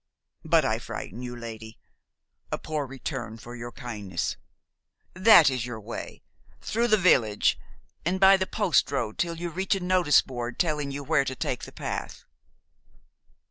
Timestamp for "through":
6.59-6.87